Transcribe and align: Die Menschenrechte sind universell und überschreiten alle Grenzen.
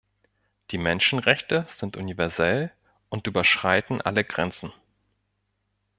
Die 0.71 0.79
Menschenrechte 0.79 1.67
sind 1.69 1.95
universell 1.95 2.71
und 3.09 3.27
überschreiten 3.27 4.01
alle 4.01 4.23
Grenzen. 4.23 4.73